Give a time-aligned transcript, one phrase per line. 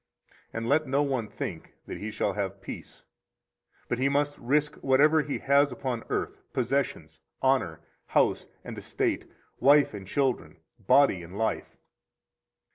[0.51, 3.03] And let no one think that he shall have peace;
[3.87, 9.29] but he must risk whatever he has upon earth possessions, honor, house and estate,
[9.59, 11.77] wife and children, body and life.